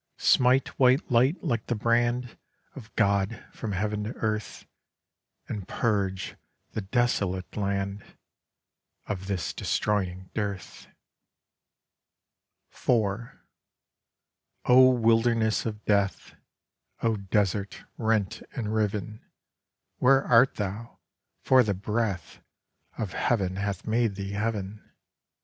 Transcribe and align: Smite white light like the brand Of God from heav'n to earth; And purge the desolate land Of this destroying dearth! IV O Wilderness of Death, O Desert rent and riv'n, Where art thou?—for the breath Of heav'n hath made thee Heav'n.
Smite 0.17 0.69
white 0.79 1.11
light 1.11 1.43
like 1.43 1.67
the 1.67 1.75
brand 1.75 2.35
Of 2.73 2.91
God 2.95 3.45
from 3.51 3.73
heav'n 3.73 4.03
to 4.05 4.15
earth; 4.15 4.65
And 5.47 5.67
purge 5.67 6.35
the 6.71 6.81
desolate 6.81 7.55
land 7.55 8.17
Of 9.05 9.27
this 9.27 9.53
destroying 9.53 10.31
dearth! 10.33 10.87
IV 12.71 13.29
O 14.65 14.89
Wilderness 14.89 15.67
of 15.67 15.85
Death, 15.85 16.33
O 17.03 17.15
Desert 17.17 17.83
rent 17.99 18.41
and 18.55 18.69
riv'n, 18.73 19.21
Where 19.97 20.23
art 20.23 20.55
thou?—for 20.55 21.61
the 21.61 21.75
breath 21.75 22.41
Of 22.97 23.13
heav'n 23.13 23.57
hath 23.57 23.85
made 23.85 24.15
thee 24.15 24.31
Heav'n. 24.31 24.81